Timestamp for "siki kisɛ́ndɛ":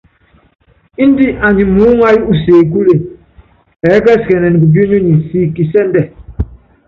5.27-6.01